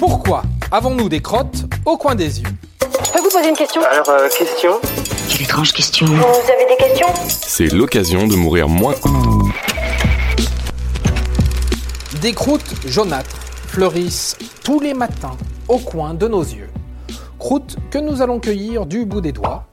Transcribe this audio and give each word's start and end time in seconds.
Pourquoi 0.00 0.44
avons-nous 0.70 1.10
des 1.10 1.20
crottes 1.20 1.66
au 1.84 1.98
coin 1.98 2.14
des 2.14 2.40
yeux 2.40 2.48
Je 2.80 3.12
peux 3.12 3.20
vous 3.20 3.28
poser 3.28 3.50
une 3.50 3.54
question 3.54 3.82
Alors, 3.82 4.08
euh, 4.08 4.30
question 4.30 4.80
Quelle 5.28 5.42
étrange 5.42 5.74
question. 5.74 6.06
Vous 6.06 6.14
avez 6.14 6.66
des 6.70 6.76
questions 6.78 7.06
C'est 7.28 7.66
l'occasion 7.66 8.26
de 8.26 8.34
mourir 8.34 8.66
moins. 8.66 8.94
Des 12.22 12.32
croûtes 12.32 12.74
jaunâtres 12.86 13.36
fleurissent 13.66 14.38
tous 14.64 14.80
les 14.80 14.94
matins 14.94 15.36
au 15.68 15.76
coin 15.76 16.14
de 16.14 16.26
nos 16.28 16.44
yeux. 16.44 16.70
Croûtes 17.38 17.76
que 17.90 17.98
nous 17.98 18.22
allons 18.22 18.40
cueillir 18.40 18.86
du 18.86 19.04
bout 19.04 19.20
des 19.20 19.32
doigts. 19.32 19.66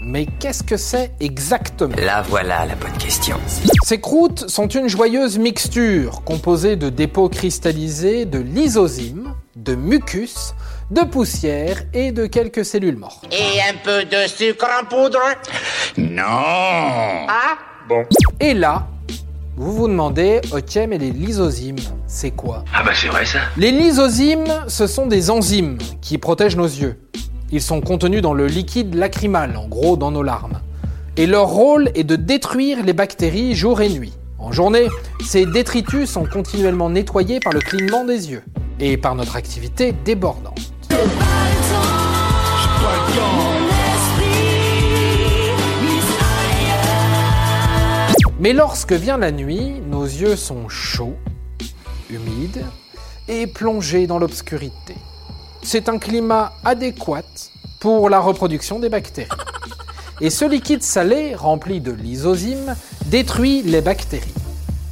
Mais 0.00 0.26
qu'est-ce 0.38 0.62
que 0.62 0.76
c'est 0.76 1.10
exactement? 1.18 1.96
Là 1.96 2.22
voilà 2.28 2.66
la 2.66 2.76
bonne 2.76 2.96
question. 2.98 3.36
Ces 3.82 4.00
croûtes 4.00 4.48
sont 4.48 4.68
une 4.68 4.86
joyeuse 4.86 5.38
mixture 5.38 6.22
composée 6.24 6.76
de 6.76 6.88
dépôts 6.88 7.28
cristallisés, 7.28 8.26
de 8.26 8.38
lysosymes, 8.38 9.34
de 9.62 9.74
mucus, 9.74 10.54
de 10.90 11.02
poussière 11.02 11.82
et 11.94 12.12
de 12.12 12.26
quelques 12.26 12.64
cellules 12.64 12.96
mortes. 12.96 13.24
Et 13.30 13.60
un 13.60 13.76
peu 13.82 14.04
de 14.04 14.26
sucre 14.26 14.66
en 14.80 14.84
poudre? 14.84 15.20
Non 15.96 16.22
Ah? 17.28 17.58
Et 18.40 18.54
là, 18.54 18.86
vous 19.56 19.72
vous 19.72 19.88
demandez, 19.88 20.40
ok, 20.52 20.80
mais 20.88 20.98
les 20.98 21.10
lysosymes, 21.10 21.76
c'est 22.06 22.30
quoi? 22.30 22.64
Ah 22.74 22.82
bah 22.82 22.92
c'est 22.94 23.08
vrai 23.08 23.24
ça 23.26 23.40
Les 23.56 23.70
lysosymes, 23.70 24.64
ce 24.66 24.86
sont 24.86 25.06
des 25.06 25.30
enzymes 25.30 25.78
qui 26.00 26.18
protègent 26.18 26.56
nos 26.56 26.64
yeux. 26.66 26.98
Ils 27.50 27.62
sont 27.62 27.80
contenus 27.80 28.22
dans 28.22 28.34
le 28.34 28.46
liquide 28.46 28.94
lacrymal, 28.94 29.56
en 29.56 29.68
gros 29.68 29.96
dans 29.96 30.10
nos 30.10 30.22
larmes. 30.22 30.60
Et 31.16 31.26
leur 31.26 31.48
rôle 31.48 31.90
est 31.94 32.04
de 32.04 32.16
détruire 32.16 32.82
les 32.84 32.94
bactéries 32.94 33.54
jour 33.54 33.82
et 33.82 33.90
nuit. 33.90 34.14
En 34.38 34.50
journée, 34.50 34.88
ces 35.24 35.44
détritus 35.46 36.10
sont 36.10 36.24
continuellement 36.24 36.88
nettoyés 36.88 37.38
par 37.38 37.52
le 37.52 37.60
clignement 37.60 38.04
des 38.04 38.30
yeux 38.30 38.42
et 38.80 38.96
par 38.96 39.14
notre 39.14 39.36
activité 39.36 39.92
débordante. 39.92 40.72
Mais 48.40 48.52
lorsque 48.52 48.92
vient 48.92 49.18
la 49.18 49.30
nuit, 49.30 49.80
nos 49.86 50.04
yeux 50.04 50.34
sont 50.34 50.68
chauds, 50.68 51.16
humides 52.10 52.64
et 53.28 53.46
plongés 53.46 54.08
dans 54.08 54.18
l'obscurité. 54.18 54.96
C'est 55.62 55.88
un 55.88 55.98
climat 55.98 56.52
adéquat 56.64 57.22
pour 57.78 58.10
la 58.10 58.18
reproduction 58.18 58.80
des 58.80 58.88
bactéries. 58.88 59.28
Et 60.20 60.28
ce 60.28 60.44
liquide 60.44 60.82
salé, 60.82 61.36
rempli 61.36 61.80
de 61.80 61.92
lysosymes, 61.92 62.74
détruit 63.06 63.62
les 63.62 63.80
bactéries. 63.80 64.34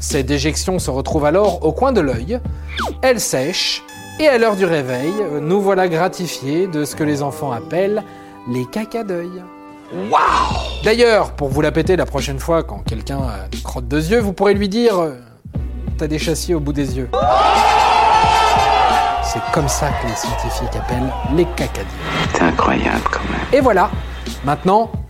Ces 0.00 0.22
déjections 0.22 0.78
se 0.78 0.90
retrouvent 0.90 1.26
alors 1.26 1.64
au 1.64 1.72
coin 1.72 1.92
de 1.92 2.00
l'œil, 2.00 2.40
elles 3.02 3.20
sèchent, 3.20 3.82
et 4.18 4.28
à 4.28 4.38
l'heure 4.38 4.56
du 4.56 4.64
réveil, 4.64 5.12
nous 5.40 5.60
voilà 5.60 5.88
gratifiés 5.88 6.66
de 6.66 6.84
ce 6.84 6.96
que 6.96 7.04
les 7.04 7.22
enfants 7.22 7.52
appellent 7.52 8.02
les 8.50 8.64
caca 8.64 9.04
d'œil. 9.04 9.42
D'ailleurs, 10.84 11.32
pour 11.32 11.48
vous 11.48 11.60
la 11.60 11.70
péter 11.70 11.96
la 11.96 12.06
prochaine 12.06 12.38
fois 12.38 12.62
quand 12.62 12.78
quelqu'un 12.78 13.20
une 13.52 13.60
crotte 13.60 13.88
de 13.88 14.00
yeux, 14.00 14.20
vous 14.20 14.32
pourrez 14.32 14.54
lui 14.54 14.68
dire 14.68 14.98
euh, 14.98 15.14
T'as 15.98 16.06
des 16.06 16.18
châssis 16.18 16.54
au 16.54 16.60
bout 16.60 16.72
des 16.72 16.96
yeux. 16.96 17.10
C'est 19.22 19.42
comme 19.52 19.68
ça 19.68 19.90
que 20.00 20.08
les 20.08 20.14
scientifiques 20.14 20.76
appellent 20.76 21.12
les 21.36 21.44
cacadiens. 21.56 21.84
C'est 22.32 22.42
incroyable 22.42 23.04
quand 23.12 23.20
même. 23.30 23.40
Et 23.52 23.60
voilà, 23.60 23.90
maintenant, 24.44 24.90